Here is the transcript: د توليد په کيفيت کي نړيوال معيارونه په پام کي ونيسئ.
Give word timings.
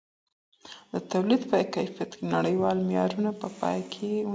د 0.91 0.93
توليد 1.11 1.41
په 1.51 1.57
کيفيت 1.75 2.11
کي 2.17 2.25
نړيوال 2.35 2.77
معيارونه 2.87 3.31
په 3.39 3.47
پام 3.59 3.79
کي 3.91 4.09
ونيسئ. 4.21 4.29